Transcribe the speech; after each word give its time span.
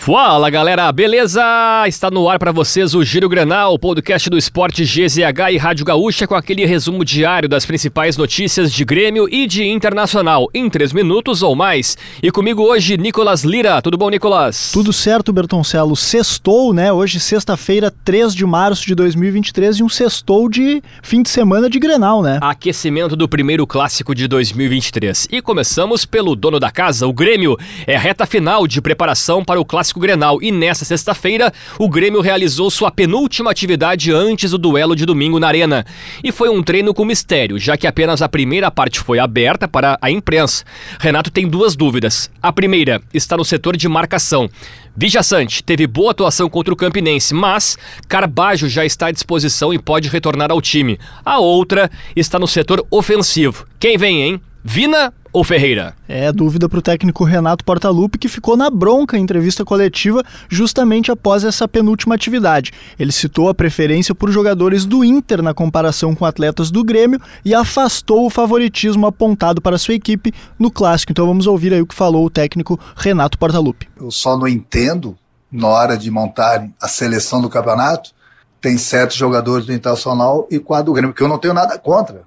Fala 0.00 0.48
galera, 0.48 0.90
beleza? 0.90 1.42
Está 1.86 2.10
no 2.10 2.26
ar 2.26 2.38
para 2.38 2.52
vocês 2.52 2.94
o 2.94 3.04
Giro 3.04 3.28
Granal, 3.28 3.78
podcast 3.78 4.30
do 4.30 4.38
esporte 4.38 4.82
GZH 4.82 5.52
e 5.52 5.58
Rádio 5.58 5.84
Gaúcha 5.84 6.26
com 6.26 6.34
aquele 6.34 6.64
resumo 6.64 7.04
diário 7.04 7.46
das 7.46 7.66
principais 7.66 8.16
notícias 8.16 8.72
de 8.72 8.82
Grêmio 8.82 9.28
e 9.30 9.46
de 9.46 9.62
Internacional 9.62 10.48
em 10.54 10.70
três 10.70 10.94
minutos 10.94 11.42
ou 11.42 11.54
mais. 11.54 11.98
E 12.22 12.30
comigo 12.30 12.62
hoje, 12.62 12.96
Nicolas 12.96 13.44
Lira. 13.44 13.82
Tudo 13.82 13.98
bom, 13.98 14.08
Nicolas? 14.08 14.72
Tudo 14.72 14.90
certo, 14.90 15.34
Bertoncelo. 15.34 15.94
Sextou, 15.94 16.72
né? 16.72 16.90
Hoje, 16.90 17.20
sexta-feira, 17.20 17.92
3 18.02 18.34
de 18.34 18.46
março 18.46 18.86
de 18.86 18.94
2023 18.94 19.80
e 19.80 19.82
um 19.82 19.88
sextou 19.90 20.48
de 20.48 20.82
fim 21.02 21.22
de 21.22 21.28
semana 21.28 21.68
de 21.68 21.78
Grenal, 21.78 22.22
né? 22.22 22.38
Aquecimento 22.40 23.14
do 23.14 23.28
primeiro 23.28 23.66
clássico 23.66 24.14
de 24.14 24.26
2023. 24.26 25.28
E 25.30 25.42
começamos 25.42 26.06
pelo 26.06 26.34
dono 26.34 26.58
da 26.58 26.70
casa, 26.70 27.06
o 27.06 27.12
Grêmio. 27.12 27.58
É 27.86 27.98
reta 27.98 28.24
final 28.24 28.66
de 28.66 28.80
preparação 28.80 29.44
para 29.44 29.60
o 29.60 29.64
clássico 29.64 29.89
Clássico 29.90 30.00
Grenal 30.00 30.38
e 30.40 30.52
nesta 30.52 30.84
sexta-feira 30.84 31.52
o 31.78 31.88
Grêmio 31.88 32.20
realizou 32.20 32.70
sua 32.70 32.90
penúltima 32.90 33.50
atividade 33.50 34.12
antes 34.12 34.52
do 34.52 34.58
duelo 34.58 34.94
de 34.94 35.04
domingo 35.04 35.40
na 35.40 35.48
Arena. 35.48 35.84
E 36.22 36.30
foi 36.30 36.48
um 36.48 36.62
treino 36.62 36.94
com 36.94 37.04
mistério, 37.04 37.58
já 37.58 37.76
que 37.76 37.86
apenas 37.86 38.22
a 38.22 38.28
primeira 38.28 38.70
parte 38.70 39.00
foi 39.00 39.18
aberta 39.18 39.66
para 39.66 39.98
a 40.00 40.10
imprensa. 40.10 40.64
Renato 41.00 41.30
tem 41.30 41.48
duas 41.48 41.74
dúvidas. 41.74 42.30
A 42.40 42.52
primeira 42.52 43.02
está 43.12 43.36
no 43.36 43.44
setor 43.44 43.76
de 43.76 43.88
marcação. 43.88 44.48
Vijaçante 44.96 45.62
teve 45.62 45.86
boa 45.86 46.12
atuação 46.12 46.48
contra 46.48 46.72
o 46.72 46.76
Campinense, 46.76 47.34
mas 47.34 47.76
Carbajo 48.08 48.68
já 48.68 48.84
está 48.84 49.06
à 49.06 49.10
disposição 49.10 49.74
e 49.74 49.78
pode 49.78 50.08
retornar 50.08 50.52
ao 50.52 50.60
time. 50.60 50.98
A 51.24 51.38
outra 51.38 51.90
está 52.14 52.38
no 52.38 52.46
setor 52.46 52.86
ofensivo. 52.90 53.66
Quem 53.78 53.96
vem, 53.98 54.22
hein? 54.22 54.40
Vina 54.62 55.12
ou 55.32 55.44
Ferreira? 55.44 55.94
É 56.08 56.32
dúvida 56.32 56.68
para 56.68 56.78
o 56.78 56.82
técnico 56.82 57.24
Renato 57.24 57.64
Portaluppi, 57.64 58.18
que 58.18 58.28
ficou 58.28 58.56
na 58.56 58.68
bronca 58.68 59.16
em 59.16 59.22
entrevista 59.22 59.64
coletiva 59.64 60.22
justamente 60.48 61.10
após 61.10 61.44
essa 61.44 61.68
penúltima 61.68 62.14
atividade. 62.14 62.72
Ele 62.98 63.12
citou 63.12 63.48
a 63.48 63.54
preferência 63.54 64.14
por 64.14 64.30
jogadores 64.30 64.84
do 64.84 65.04
Inter 65.04 65.42
na 65.42 65.54
comparação 65.54 66.14
com 66.14 66.24
atletas 66.24 66.70
do 66.70 66.84
Grêmio 66.84 67.20
e 67.44 67.54
afastou 67.54 68.26
o 68.26 68.30
favoritismo 68.30 69.06
apontado 69.06 69.60
para 69.60 69.78
sua 69.78 69.94
equipe 69.94 70.32
no 70.58 70.70
clássico. 70.70 71.12
Então 71.12 71.26
vamos 71.26 71.46
ouvir 71.46 71.72
aí 71.72 71.80
o 71.80 71.86
que 71.86 71.94
falou 71.94 72.26
o 72.26 72.30
técnico 72.30 72.78
Renato 72.96 73.38
Portaluppi. 73.38 73.88
Eu 74.00 74.10
só 74.10 74.36
não 74.36 74.48
entendo 74.48 75.16
na 75.50 75.68
hora 75.68 75.96
de 75.96 76.10
montar 76.10 76.68
a 76.80 76.88
seleção 76.88 77.40
do 77.40 77.48
campeonato 77.48 78.12
tem 78.60 78.76
sete 78.76 79.18
jogadores 79.18 79.66
do 79.66 79.72
Internacional 79.72 80.46
e 80.50 80.58
quatro 80.58 80.86
do 80.86 80.92
Grêmio, 80.92 81.14
que 81.14 81.22
eu 81.22 81.28
não 81.28 81.38
tenho 81.38 81.54
nada 81.54 81.78
contra. 81.78 82.22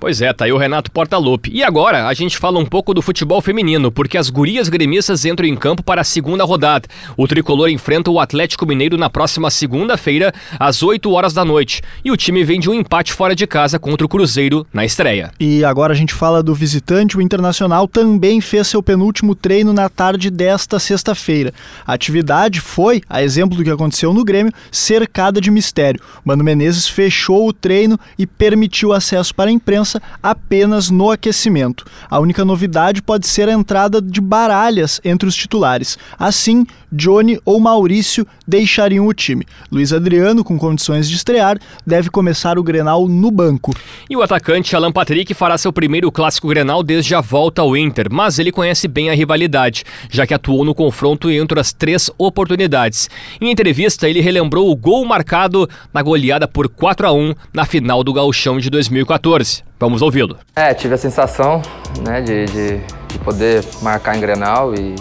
Pois 0.00 0.22
é, 0.22 0.32
tá 0.32 0.44
aí 0.44 0.52
o 0.52 0.56
Renato 0.56 0.92
Portaluppi. 0.92 1.50
E 1.52 1.64
agora 1.64 2.06
a 2.06 2.14
gente 2.14 2.38
fala 2.38 2.58
um 2.58 2.64
pouco 2.64 2.94
do 2.94 3.02
futebol 3.02 3.40
feminino, 3.40 3.90
porque 3.90 4.16
as 4.16 4.30
gurias 4.30 4.68
gremistas 4.68 5.24
entram 5.24 5.46
em 5.46 5.56
campo 5.56 5.82
para 5.82 6.02
a 6.02 6.04
segunda 6.04 6.44
rodada. 6.44 6.88
O 7.16 7.26
tricolor 7.26 7.68
enfrenta 7.68 8.08
o 8.08 8.20
Atlético 8.20 8.64
Mineiro 8.64 8.96
na 8.96 9.10
próxima 9.10 9.50
segunda-feira, 9.50 10.32
às 10.58 10.84
8 10.84 11.10
horas 11.10 11.32
da 11.32 11.44
noite. 11.44 11.82
E 12.04 12.12
o 12.12 12.16
time 12.16 12.44
vem 12.44 12.60
de 12.60 12.70
um 12.70 12.74
empate 12.74 13.12
fora 13.12 13.34
de 13.34 13.44
casa 13.44 13.76
contra 13.76 14.06
o 14.06 14.08
Cruzeiro 14.08 14.64
na 14.72 14.84
estreia. 14.84 15.32
E 15.40 15.64
agora 15.64 15.92
a 15.92 15.96
gente 15.96 16.14
fala 16.14 16.44
do 16.44 16.54
visitante, 16.54 17.16
o 17.16 17.20
Internacional 17.20 17.88
também 17.88 18.40
fez 18.40 18.68
seu 18.68 18.82
penúltimo 18.82 19.34
treino 19.34 19.72
na 19.72 19.88
tarde 19.88 20.30
desta 20.30 20.78
sexta-feira. 20.78 21.52
A 21.84 21.94
atividade 21.94 22.60
foi, 22.60 23.02
a 23.08 23.20
exemplo 23.20 23.56
do 23.56 23.64
que 23.64 23.70
aconteceu 23.70 24.14
no 24.14 24.24
Grêmio, 24.24 24.52
cercada 24.70 25.40
de 25.40 25.50
mistério. 25.50 26.00
Mano 26.24 26.44
Menezes 26.44 26.86
fechou 26.86 27.48
o 27.48 27.52
treino 27.52 27.98
e 28.16 28.26
permitiu 28.28 28.92
acesso 28.92 29.34
para 29.34 29.50
a 29.50 29.52
imprensa 29.52 29.87
apenas 30.22 30.90
no 30.90 31.10
aquecimento. 31.10 31.84
A 32.10 32.18
única 32.18 32.44
novidade 32.44 33.02
pode 33.02 33.26
ser 33.26 33.48
a 33.48 33.52
entrada 33.52 34.00
de 34.00 34.20
baralhas 34.20 35.00
entre 35.04 35.28
os 35.28 35.34
titulares. 35.34 35.98
Assim, 36.18 36.66
Johnny 36.92 37.38
ou 37.44 37.60
Maurício 37.60 38.26
deixariam 38.46 39.06
o 39.06 39.12
time. 39.12 39.46
Luiz 39.70 39.92
Adriano, 39.92 40.42
com 40.42 40.58
condições 40.58 41.08
de 41.08 41.16
estrear, 41.16 41.58
deve 41.86 42.10
começar 42.10 42.58
o 42.58 42.62
Grenal 42.62 43.06
no 43.08 43.30
banco. 43.30 43.74
E 44.08 44.16
o 44.16 44.22
atacante 44.22 44.74
Alan 44.74 44.92
Patrick 44.92 45.32
fará 45.34 45.58
seu 45.58 45.72
primeiro 45.72 46.10
clássico 46.10 46.48
Grenal 46.48 46.82
desde 46.82 47.14
a 47.14 47.20
volta 47.20 47.62
ao 47.62 47.76
Inter, 47.76 48.08
mas 48.10 48.38
ele 48.38 48.52
conhece 48.52 48.88
bem 48.88 49.10
a 49.10 49.14
rivalidade, 49.14 49.84
já 50.10 50.26
que 50.26 50.34
atuou 50.34 50.64
no 50.64 50.74
confronto 50.74 51.30
entre 51.30 51.60
as 51.60 51.72
três 51.72 52.10
oportunidades. 52.16 53.08
Em 53.40 53.50
entrevista, 53.50 54.08
ele 54.08 54.20
relembrou 54.20 54.70
o 54.70 54.76
gol 54.76 55.04
marcado 55.04 55.68
na 55.92 56.02
goleada 56.02 56.48
por 56.48 56.68
4 56.68 57.06
a 57.06 57.12
1 57.12 57.34
na 57.52 57.64
final 57.64 58.02
do 58.02 58.12
Gauchão 58.12 58.58
de 58.58 58.70
2014. 58.70 59.62
Vamos 59.78 60.02
ouvi-lo. 60.02 60.36
É, 60.56 60.74
tive 60.74 60.94
a 60.94 60.98
sensação 60.98 61.62
né, 62.04 62.20
de, 62.20 62.46
de, 62.46 62.78
de 63.12 63.18
poder 63.20 63.64
marcar 63.80 64.16
em 64.16 64.20
Grenal 64.20 64.74
e 64.74 64.94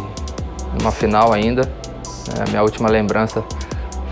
numa 0.78 0.92
final 0.92 1.34
ainda. 1.34 1.62
É, 2.36 2.50
minha 2.50 2.64
última 2.64 2.90
lembrança 2.90 3.44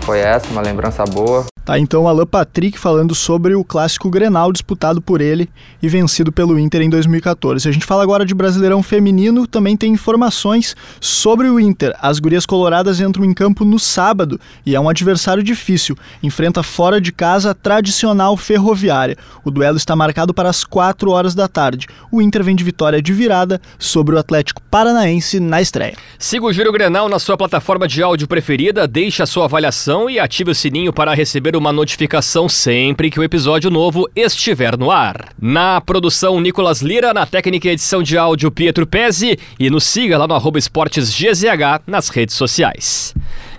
foi 0.02 0.20
essa, 0.20 0.48
uma 0.50 0.62
lembrança 0.62 1.04
boa. 1.04 1.46
Tá, 1.66 1.80
então 1.80 2.06
Alan 2.06 2.24
Patrick 2.24 2.78
falando 2.78 3.12
sobre 3.12 3.56
o 3.56 3.64
clássico 3.64 4.08
Grenal 4.08 4.52
disputado 4.52 5.02
por 5.02 5.20
ele 5.20 5.50
e 5.82 5.88
vencido 5.88 6.30
pelo 6.30 6.56
Inter 6.60 6.80
em 6.80 6.88
2014. 6.88 7.68
A 7.68 7.72
gente 7.72 7.84
fala 7.84 8.04
agora 8.04 8.24
de 8.24 8.32
Brasileirão 8.32 8.84
Feminino, 8.84 9.48
também 9.48 9.76
tem 9.76 9.92
informações 9.92 10.76
sobre 11.00 11.48
o 11.48 11.58
Inter. 11.58 11.92
As 12.00 12.20
gurias 12.20 12.46
coloradas 12.46 13.00
entram 13.00 13.24
em 13.24 13.34
campo 13.34 13.64
no 13.64 13.80
sábado 13.80 14.40
e 14.64 14.76
é 14.76 14.80
um 14.80 14.88
adversário 14.88 15.42
difícil. 15.42 15.96
Enfrenta 16.22 16.62
fora 16.62 17.00
de 17.00 17.10
casa 17.10 17.50
a 17.50 17.54
tradicional 17.54 18.36
ferroviária. 18.36 19.18
O 19.44 19.50
duelo 19.50 19.76
está 19.76 19.96
marcado 19.96 20.32
para 20.32 20.48
as 20.48 20.62
4 20.62 21.10
horas 21.10 21.34
da 21.34 21.48
tarde. 21.48 21.88
O 22.12 22.22
Inter 22.22 22.44
vem 22.44 22.54
de 22.54 22.62
vitória 22.62 23.02
de 23.02 23.12
virada 23.12 23.60
sobre 23.76 24.14
o 24.14 24.18
Atlético 24.20 24.62
Paranaense 24.70 25.40
na 25.40 25.60
estreia. 25.60 25.96
Siga 26.18 26.46
o 26.46 26.52
Giro 26.52 26.72
Grenal 26.72 27.10
na 27.10 27.18
sua 27.18 27.36
plataforma 27.36 27.86
de 27.86 28.02
áudio 28.02 28.26
preferida, 28.26 28.88
deixe 28.88 29.22
a 29.22 29.26
sua 29.26 29.44
avaliação 29.44 30.08
e 30.08 30.18
ative 30.18 30.50
o 30.50 30.54
sininho 30.54 30.90
para 30.90 31.14
receber 31.14 31.54
uma 31.54 31.72
notificação 31.72 32.48
sempre 32.48 33.10
que 33.10 33.20
o 33.20 33.22
episódio 33.22 33.70
novo 33.70 34.08
estiver 34.16 34.78
no 34.78 34.90
ar. 34.90 35.28
Na 35.38 35.78
produção, 35.78 36.40
Nicolas 36.40 36.80
Lira, 36.80 37.12
na 37.12 37.26
técnica 37.26 37.68
e 37.68 37.72
edição 37.72 38.02
de 38.02 38.16
áudio, 38.16 38.50
Pietro 38.50 38.86
Pezzi, 38.86 39.38
e 39.60 39.68
nos 39.68 39.84
siga 39.84 40.16
lá 40.16 40.26
no 40.26 40.34
arroba 40.34 40.58
esportes 40.58 41.10
GZH 41.10 41.82
nas 41.86 42.08
redes 42.08 42.34
sociais. 42.34 43.14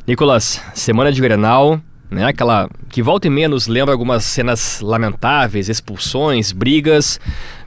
Nicolas, 0.08 0.60
semana 0.74 1.12
de 1.12 1.22
Grenal, 1.22 1.80
né? 2.10 2.26
Aquela 2.26 2.70
que 2.90 3.04
volta 3.04 3.28
e 3.28 3.30
menos 3.30 3.68
lembra 3.68 3.94
algumas 3.94 4.24
cenas 4.24 4.80
lamentáveis, 4.82 5.70
expulsões, 5.70 6.52
brigas, 6.52 7.20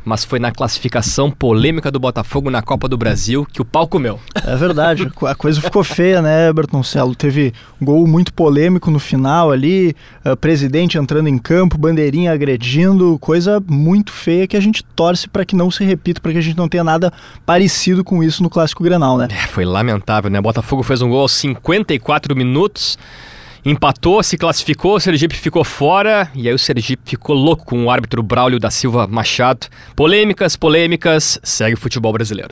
mas 0.04 0.24
foi 0.24 0.38
na 0.38 0.50
classificação 0.50 1.30
polêmica 1.30 1.90
do 1.90 2.00
Botafogo 2.00 2.50
na 2.50 2.62
Copa 2.62 2.88
do 2.88 2.96
Brasil 2.96 3.46
que 3.52 3.60
o 3.60 3.64
pau 3.64 3.86
comeu. 3.86 4.18
É 4.50 4.56
verdade, 4.56 5.08
a 5.26 5.34
coisa 5.34 5.60
ficou 5.60 5.84
feia, 5.84 6.20
né, 6.20 6.52
Bertoncello? 6.52 7.14
Teve 7.14 7.52
um 7.80 7.84
gol 7.84 8.04
muito 8.06 8.34
polêmico 8.34 8.90
no 8.90 8.98
final 8.98 9.52
ali, 9.52 9.94
uh, 10.24 10.36
presidente 10.36 10.98
entrando 10.98 11.28
em 11.28 11.38
campo, 11.38 11.78
bandeirinha 11.78 12.32
agredindo, 12.32 13.16
coisa 13.20 13.62
muito 13.68 14.12
feia 14.12 14.48
que 14.48 14.56
a 14.56 14.60
gente 14.60 14.82
torce 14.82 15.28
para 15.28 15.44
que 15.44 15.54
não 15.54 15.70
se 15.70 15.84
repita, 15.84 16.20
para 16.20 16.32
que 16.32 16.38
a 16.38 16.42
gente 16.42 16.56
não 16.56 16.68
tenha 16.68 16.82
nada 16.82 17.12
parecido 17.46 18.02
com 18.02 18.24
isso 18.24 18.42
no 18.42 18.50
Clássico 18.50 18.82
Grenal, 18.82 19.16
né? 19.16 19.28
É, 19.30 19.46
foi 19.46 19.64
lamentável, 19.64 20.28
né? 20.28 20.40
Botafogo 20.40 20.82
fez 20.82 21.00
um 21.00 21.08
gol 21.08 21.20
aos 21.20 21.32
54 21.32 22.34
minutos 22.34 22.98
empatou, 23.64 24.22
se 24.22 24.38
classificou, 24.38 24.96
o 24.96 25.00
Sergipe 25.00 25.36
ficou 25.36 25.62
fora 25.64 26.30
e 26.34 26.48
aí 26.48 26.54
o 26.54 26.58
Sergipe 26.58 27.02
ficou 27.04 27.36
louco 27.36 27.64
com 27.64 27.84
o 27.84 27.90
árbitro 27.90 28.22
Braulio 28.22 28.58
da 28.58 28.70
Silva 28.70 29.06
Machado. 29.06 29.66
Polêmicas, 29.94 30.56
polêmicas, 30.56 31.38
segue 31.42 31.74
o 31.74 31.78
futebol 31.78 32.12
brasileiro. 32.12 32.48